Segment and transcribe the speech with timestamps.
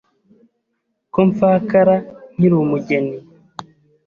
[1.13, 1.95] ko mpfakara
[2.35, 3.15] nkiri umugeni.